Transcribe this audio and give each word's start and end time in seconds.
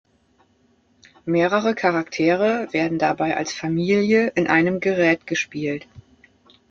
Mehrere 1.25 1.75
Charaktere 1.75 2.67
werden 2.71 2.97
dabei 2.97 3.37
als 3.37 3.53
„Familie“ 3.53 4.31
in 4.33 4.47
einem 4.47 4.79
Gerät 4.79 5.27
gespielt. 5.27 5.85